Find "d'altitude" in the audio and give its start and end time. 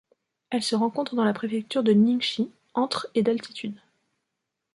3.21-3.79